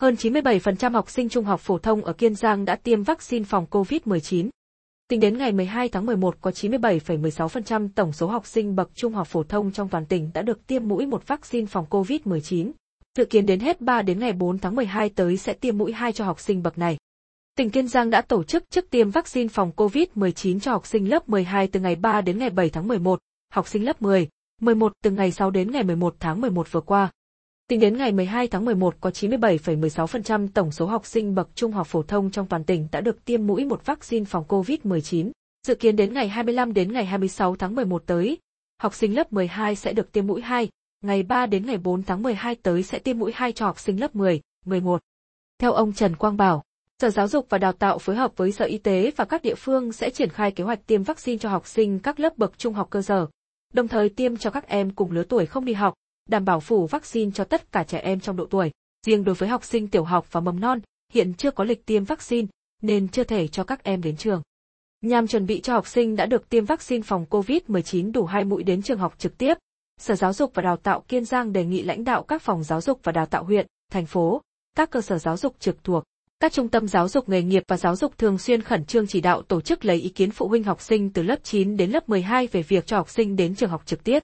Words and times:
Hơn 0.00 0.14
97% 0.14 0.92
học 0.92 1.10
sinh 1.10 1.28
trung 1.28 1.44
học 1.44 1.60
phổ 1.60 1.78
thông 1.78 2.04
ở 2.04 2.12
Kiên 2.12 2.34
Giang 2.34 2.64
đã 2.64 2.76
tiêm 2.76 3.02
vaccine 3.02 3.44
phòng 3.44 3.66
COVID-19. 3.70 4.48
Tính 5.08 5.20
đến 5.20 5.38
ngày 5.38 5.52
12 5.52 5.88
tháng 5.88 6.06
11 6.06 6.36
có 6.40 6.50
97,16% 6.50 7.88
tổng 7.94 8.12
số 8.12 8.26
học 8.26 8.46
sinh 8.46 8.76
bậc 8.76 8.90
trung 8.94 9.12
học 9.12 9.26
phổ 9.26 9.42
thông 9.42 9.72
trong 9.72 9.88
toàn 9.88 10.06
tỉnh 10.06 10.30
đã 10.34 10.42
được 10.42 10.66
tiêm 10.66 10.88
mũi 10.88 11.06
một 11.06 11.26
vaccine 11.26 11.66
phòng 11.66 11.86
COVID-19. 11.90 12.70
Dự 13.18 13.24
kiến 13.24 13.46
đến 13.46 13.60
hết 13.60 13.80
3 13.80 14.02
đến 14.02 14.18
ngày 14.18 14.32
4 14.32 14.58
tháng 14.58 14.76
12 14.76 15.08
tới 15.08 15.36
sẽ 15.36 15.52
tiêm 15.52 15.78
mũi 15.78 15.92
2 15.92 16.12
cho 16.12 16.24
học 16.24 16.40
sinh 16.40 16.62
bậc 16.62 16.78
này. 16.78 16.96
Tỉnh 17.56 17.70
Kiên 17.70 17.88
Giang 17.88 18.10
đã 18.10 18.22
tổ 18.22 18.44
chức 18.44 18.70
trước 18.70 18.90
tiêm 18.90 19.10
vaccine 19.10 19.48
phòng 19.48 19.72
COVID-19 19.76 20.60
cho 20.60 20.72
học 20.72 20.86
sinh 20.86 21.10
lớp 21.10 21.28
12 21.28 21.66
từ 21.66 21.80
ngày 21.80 21.96
3 21.96 22.20
đến 22.20 22.38
ngày 22.38 22.50
7 22.50 22.70
tháng 22.70 22.88
11, 22.88 23.18
học 23.52 23.68
sinh 23.68 23.84
lớp 23.84 24.02
10, 24.02 24.28
11 24.60 24.92
từ 25.02 25.10
ngày 25.10 25.32
6 25.32 25.50
đến 25.50 25.70
ngày 25.70 25.82
11 25.82 26.16
tháng 26.20 26.40
11 26.40 26.72
vừa 26.72 26.80
qua. 26.80 27.10
Tính 27.70 27.80
đến 27.80 27.96
ngày 27.96 28.12
12 28.12 28.48
tháng 28.48 28.64
11 28.64 28.94
có 29.00 29.10
97,16% 29.10 30.48
tổng 30.54 30.70
số 30.70 30.86
học 30.86 31.06
sinh 31.06 31.34
bậc 31.34 31.48
trung 31.54 31.72
học 31.72 31.86
phổ 31.86 32.02
thông 32.02 32.30
trong 32.30 32.46
toàn 32.46 32.64
tỉnh 32.64 32.88
đã 32.92 33.00
được 33.00 33.24
tiêm 33.24 33.46
mũi 33.46 33.64
một 33.64 33.86
vaccine 33.86 34.24
phòng 34.24 34.44
COVID-19. 34.48 35.30
Dự 35.66 35.74
kiến 35.74 35.96
đến 35.96 36.14
ngày 36.14 36.28
25 36.28 36.72
đến 36.72 36.92
ngày 36.92 37.04
26 37.04 37.56
tháng 37.56 37.74
11 37.74 38.02
tới, 38.06 38.38
học 38.82 38.94
sinh 38.94 39.14
lớp 39.14 39.32
12 39.32 39.76
sẽ 39.76 39.92
được 39.92 40.12
tiêm 40.12 40.26
mũi 40.26 40.40
2, 40.40 40.68
ngày 41.04 41.22
3 41.22 41.46
đến 41.46 41.66
ngày 41.66 41.78
4 41.78 42.02
tháng 42.02 42.22
12 42.22 42.54
tới 42.54 42.82
sẽ 42.82 42.98
tiêm 42.98 43.18
mũi 43.18 43.32
2 43.34 43.52
cho 43.52 43.66
học 43.66 43.78
sinh 43.78 44.00
lớp 44.00 44.16
10, 44.16 44.40
11. 44.66 45.00
Theo 45.58 45.72
ông 45.72 45.92
Trần 45.92 46.16
Quang 46.16 46.36
Bảo, 46.36 46.62
Sở 46.98 47.10
Giáo 47.10 47.28
dục 47.28 47.46
và 47.48 47.58
Đào 47.58 47.72
tạo 47.72 47.98
phối 47.98 48.16
hợp 48.16 48.32
với 48.36 48.52
Sở 48.52 48.64
Y 48.64 48.78
tế 48.78 49.10
và 49.16 49.24
các 49.24 49.42
địa 49.42 49.54
phương 49.54 49.92
sẽ 49.92 50.10
triển 50.10 50.28
khai 50.28 50.50
kế 50.50 50.64
hoạch 50.64 50.86
tiêm 50.86 51.02
vaccine 51.02 51.38
cho 51.38 51.48
học 51.48 51.66
sinh 51.66 51.98
các 51.98 52.20
lớp 52.20 52.38
bậc 52.38 52.58
trung 52.58 52.74
học 52.74 52.90
cơ 52.90 53.02
sở, 53.02 53.26
đồng 53.72 53.88
thời 53.88 54.08
tiêm 54.08 54.36
cho 54.36 54.50
các 54.50 54.68
em 54.68 54.90
cùng 54.90 55.10
lứa 55.10 55.24
tuổi 55.24 55.46
không 55.46 55.64
đi 55.64 55.72
học, 55.72 55.94
đảm 56.30 56.44
bảo 56.44 56.60
phủ 56.60 56.86
vaccine 56.86 57.30
cho 57.34 57.44
tất 57.44 57.72
cả 57.72 57.84
trẻ 57.84 57.98
em 57.98 58.20
trong 58.20 58.36
độ 58.36 58.46
tuổi. 58.50 58.70
Riêng 59.06 59.24
đối 59.24 59.34
với 59.34 59.48
học 59.48 59.64
sinh 59.64 59.88
tiểu 59.88 60.04
học 60.04 60.26
và 60.32 60.40
mầm 60.40 60.60
non, 60.60 60.80
hiện 61.12 61.34
chưa 61.34 61.50
có 61.50 61.64
lịch 61.64 61.86
tiêm 61.86 62.04
vaccine, 62.04 62.48
nên 62.82 63.08
chưa 63.08 63.24
thể 63.24 63.48
cho 63.48 63.64
các 63.64 63.82
em 63.82 64.02
đến 64.02 64.16
trường. 64.16 64.42
Nhằm 65.00 65.26
chuẩn 65.26 65.46
bị 65.46 65.60
cho 65.60 65.72
học 65.72 65.86
sinh 65.86 66.16
đã 66.16 66.26
được 66.26 66.48
tiêm 66.48 66.64
vaccine 66.64 67.02
phòng 67.02 67.26
COVID-19 67.30 68.12
đủ 68.12 68.24
hai 68.24 68.44
mũi 68.44 68.62
đến 68.62 68.82
trường 68.82 68.98
học 68.98 69.14
trực 69.18 69.38
tiếp, 69.38 69.54
Sở 70.00 70.14
Giáo 70.14 70.32
dục 70.32 70.54
và 70.54 70.62
Đào 70.62 70.76
tạo 70.76 71.04
Kiên 71.08 71.24
Giang 71.24 71.52
đề 71.52 71.64
nghị 71.64 71.82
lãnh 71.82 72.04
đạo 72.04 72.22
các 72.22 72.42
phòng 72.42 72.62
giáo 72.62 72.80
dục 72.80 73.00
và 73.02 73.12
đào 73.12 73.26
tạo 73.26 73.44
huyện, 73.44 73.66
thành 73.92 74.06
phố, 74.06 74.42
các 74.76 74.90
cơ 74.90 75.00
sở 75.00 75.18
giáo 75.18 75.36
dục 75.36 75.56
trực 75.60 75.84
thuộc, 75.84 76.04
các 76.40 76.52
trung 76.52 76.68
tâm 76.68 76.88
giáo 76.88 77.08
dục 77.08 77.28
nghề 77.28 77.42
nghiệp 77.42 77.62
và 77.68 77.76
giáo 77.76 77.96
dục 77.96 78.18
thường 78.18 78.38
xuyên 78.38 78.62
khẩn 78.62 78.84
trương 78.84 79.06
chỉ 79.06 79.20
đạo 79.20 79.42
tổ 79.42 79.60
chức 79.60 79.84
lấy 79.84 79.96
ý 79.96 80.08
kiến 80.08 80.30
phụ 80.30 80.48
huynh 80.48 80.62
học 80.62 80.80
sinh 80.80 81.12
từ 81.12 81.22
lớp 81.22 81.36
9 81.42 81.76
đến 81.76 81.90
lớp 81.90 82.08
12 82.08 82.46
về 82.46 82.62
việc 82.62 82.86
cho 82.86 82.96
học 82.96 83.10
sinh 83.10 83.36
đến 83.36 83.54
trường 83.54 83.70
học 83.70 83.82
trực 83.86 84.04
tiếp. 84.04 84.22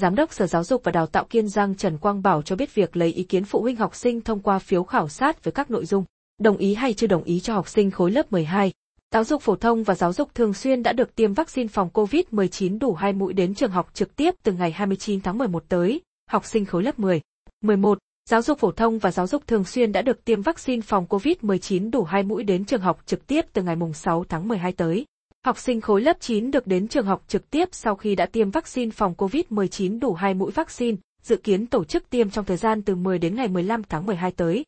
Giám 0.00 0.14
đốc 0.14 0.32
Sở 0.32 0.46
Giáo 0.46 0.64
dục 0.64 0.84
và 0.84 0.92
Đào 0.92 1.06
tạo 1.06 1.24
Kiên 1.24 1.48
Giang 1.48 1.74
Trần 1.74 1.98
Quang 1.98 2.22
Bảo 2.22 2.42
cho 2.42 2.56
biết 2.56 2.74
việc 2.74 2.96
lấy 2.96 3.12
ý 3.12 3.22
kiến 3.22 3.44
phụ 3.44 3.60
huynh 3.60 3.76
học 3.76 3.94
sinh 3.94 4.20
thông 4.20 4.40
qua 4.40 4.58
phiếu 4.58 4.82
khảo 4.84 5.08
sát 5.08 5.44
với 5.44 5.52
các 5.52 5.70
nội 5.70 5.86
dung, 5.86 6.04
đồng 6.38 6.56
ý 6.56 6.74
hay 6.74 6.94
chưa 6.94 7.06
đồng 7.06 7.22
ý 7.22 7.40
cho 7.40 7.54
học 7.54 7.68
sinh 7.68 7.90
khối 7.90 8.10
lớp 8.10 8.32
12. 8.32 8.72
Giáo 9.12 9.24
dục 9.24 9.42
phổ 9.42 9.56
thông 9.56 9.82
và 9.82 9.94
giáo 9.94 10.12
dục 10.12 10.34
thường 10.34 10.54
xuyên 10.54 10.82
đã 10.82 10.92
được 10.92 11.14
tiêm 11.14 11.32
vaccine 11.32 11.68
phòng 11.68 11.88
COVID-19 11.94 12.78
đủ 12.78 12.94
2 12.94 13.12
mũi 13.12 13.32
đến 13.32 13.54
trường 13.54 13.70
học 13.70 13.90
trực 13.94 14.16
tiếp 14.16 14.34
từ 14.42 14.52
ngày 14.52 14.72
29 14.72 15.20
tháng 15.20 15.38
11 15.38 15.64
tới, 15.68 16.00
học 16.30 16.44
sinh 16.44 16.64
khối 16.64 16.82
lớp 16.82 16.98
10. 16.98 17.20
11. 17.60 17.98
Giáo 18.30 18.42
dục 18.42 18.58
phổ 18.58 18.72
thông 18.72 18.98
và 18.98 19.10
giáo 19.10 19.26
dục 19.26 19.46
thường 19.46 19.64
xuyên 19.64 19.92
đã 19.92 20.02
được 20.02 20.24
tiêm 20.24 20.42
vaccine 20.42 20.82
phòng 20.82 21.06
COVID-19 21.08 21.90
đủ 21.90 22.04
2 22.04 22.22
mũi 22.22 22.44
đến 22.44 22.64
trường 22.64 22.80
học 22.80 23.02
trực 23.06 23.26
tiếp 23.26 23.44
từ 23.52 23.62
ngày 23.62 23.76
6 23.94 24.24
tháng 24.28 24.48
12 24.48 24.72
tới. 24.72 25.06
Học 25.46 25.58
sinh 25.58 25.80
khối 25.80 26.00
lớp 26.00 26.16
9 26.20 26.50
được 26.50 26.66
đến 26.66 26.88
trường 26.88 27.06
học 27.06 27.24
trực 27.28 27.50
tiếp 27.50 27.68
sau 27.72 27.96
khi 27.96 28.14
đã 28.14 28.26
tiêm 28.26 28.50
vaccine 28.50 28.90
phòng 28.90 29.14
COVID-19 29.18 30.00
đủ 30.00 30.14
2 30.14 30.34
mũi 30.34 30.50
vaccine, 30.50 30.96
dự 31.22 31.36
kiến 31.36 31.66
tổ 31.66 31.84
chức 31.84 32.10
tiêm 32.10 32.30
trong 32.30 32.44
thời 32.44 32.56
gian 32.56 32.82
từ 32.82 32.94
10 32.94 33.18
đến 33.18 33.36
ngày 33.36 33.48
15 33.48 33.82
tháng 33.82 34.06
12 34.06 34.32
tới. 34.32 34.64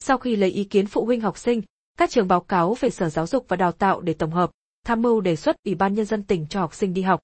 Sau 0.00 0.18
khi 0.18 0.36
lấy 0.36 0.50
ý 0.50 0.64
kiến 0.64 0.86
phụ 0.86 1.04
huynh 1.04 1.20
học 1.20 1.38
sinh, 1.38 1.62
các 1.98 2.10
trường 2.10 2.28
báo 2.28 2.40
cáo 2.40 2.76
về 2.80 2.90
Sở 2.90 3.08
Giáo 3.08 3.26
dục 3.26 3.44
và 3.48 3.56
Đào 3.56 3.72
tạo 3.72 4.00
để 4.00 4.14
tổng 4.14 4.30
hợp, 4.30 4.50
tham 4.86 5.02
mưu 5.02 5.20
đề 5.20 5.36
xuất 5.36 5.56
Ủy 5.64 5.74
ban 5.74 5.94
Nhân 5.94 6.04
dân 6.04 6.22
tỉnh 6.22 6.46
cho 6.50 6.60
học 6.60 6.74
sinh 6.74 6.94
đi 6.94 7.02
học. 7.02 7.20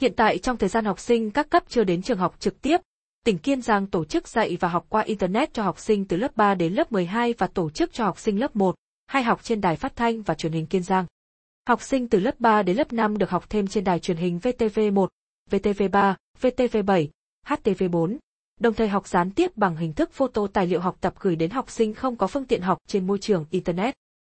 Hiện 0.00 0.12
tại 0.16 0.38
trong 0.38 0.56
thời 0.56 0.68
gian 0.68 0.84
học 0.84 1.00
sinh 1.00 1.30
các 1.30 1.50
cấp 1.50 1.64
chưa 1.68 1.84
đến 1.84 2.02
trường 2.02 2.18
học 2.18 2.36
trực 2.38 2.60
tiếp, 2.60 2.80
tỉnh 3.24 3.38
Kiên 3.38 3.62
Giang 3.62 3.86
tổ 3.86 4.04
chức 4.04 4.28
dạy 4.28 4.56
và 4.60 4.68
học 4.68 4.86
qua 4.88 5.02
Internet 5.02 5.54
cho 5.54 5.62
học 5.62 5.78
sinh 5.78 6.04
từ 6.04 6.16
lớp 6.16 6.36
3 6.36 6.54
đến 6.54 6.74
lớp 6.74 6.92
12 6.92 7.34
và 7.38 7.46
tổ 7.46 7.70
chức 7.70 7.92
cho 7.92 8.04
học 8.04 8.18
sinh 8.18 8.40
lớp 8.40 8.56
1, 8.56 8.74
hai 9.06 9.22
học 9.22 9.42
trên 9.42 9.60
đài 9.60 9.76
phát 9.76 9.96
thanh 9.96 10.22
và 10.22 10.34
truyền 10.34 10.52
hình 10.52 10.66
Kiên 10.66 10.82
Giang. 10.82 11.06
Học 11.66 11.82
sinh 11.82 12.08
từ 12.08 12.20
lớp 12.20 12.40
3 12.40 12.62
đến 12.62 12.76
lớp 12.76 12.92
5 12.92 13.18
được 13.18 13.30
học 13.30 13.50
thêm 13.50 13.66
trên 13.66 13.84
đài 13.84 13.98
truyền 13.98 14.16
hình 14.16 14.38
VTV1, 14.42 15.06
VTV3, 15.50 16.14
VTV7, 16.40 17.08
HTV4, 17.46 18.16
đồng 18.60 18.74
thời 18.74 18.88
học 18.88 19.08
gián 19.08 19.30
tiếp 19.30 19.56
bằng 19.56 19.76
hình 19.76 19.92
thức 19.92 20.12
photo 20.12 20.46
tài 20.46 20.66
liệu 20.66 20.80
học 20.80 20.96
tập 21.00 21.14
gửi 21.20 21.36
đến 21.36 21.50
học 21.50 21.70
sinh 21.70 21.94
không 21.94 22.16
có 22.16 22.26
phương 22.26 22.44
tiện 22.44 22.62
học 22.62 22.78
trên 22.86 23.06
môi 23.06 23.18
trường 23.18 23.44
Internet. 23.50 23.94